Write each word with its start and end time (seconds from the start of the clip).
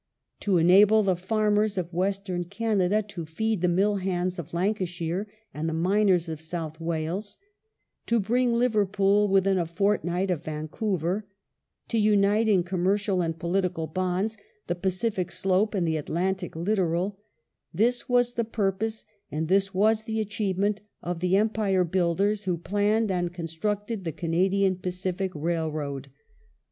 To 0.39 0.57
enable 0.57 1.03
the 1.03 1.15
farmers 1.15 1.77
of 1.77 1.93
Western 1.93 2.45
Canada 2.45 3.03
to 3.03 3.23
feed 3.23 3.61
the 3.61 3.67
mill 3.67 3.97
hands 3.97 4.39
of 4.39 4.51
Lancashire 4.51 5.27
and 5.53 5.69
the 5.69 5.75
miners 5.75 6.27
of 6.27 6.41
South 6.41 6.79
Wales; 6.81 7.37
to 8.07 8.19
bring 8.19 8.51
Liverpool 8.51 9.27
within 9.27 9.59
a 9.59 9.67
fortnight 9.67 10.31
of 10.31 10.43
Vancouver; 10.43 11.27
to 11.89 11.99
unite 11.99 12.47
in 12.47 12.63
commercial 12.63 13.21
and 13.21 13.37
political 13.37 13.85
bonds 13.85 14.37
the 14.65 14.73
Pacific 14.73 15.31
slope 15.31 15.75
and 15.75 15.87
the 15.87 15.97
Atlantic 15.97 16.55
littoral— 16.55 17.19
this 17.81 18.09
was 18.09 18.31
the 18.33 18.43
purpose 18.43 19.05
and 19.31 19.49
this 19.49 19.71
was 19.71 20.05
the 20.05 20.19
achievement 20.19 20.81
of 21.03 21.19
the 21.19 21.37
Empire 21.37 21.83
builders 21.83 22.45
who 22.45 22.57
planned 22.57 23.11
and 23.11 23.33
constructed 23.35 24.03
the 24.03 24.11
Canadian 24.11 24.75
Pacific 24.77 25.31
Rail 25.35 25.71
road. 25.71 26.09